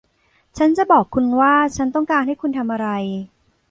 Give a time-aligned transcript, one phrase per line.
[0.57, 2.87] ฉันจะบอกคุณว่าฉันต้องการให้คุณทำอะไร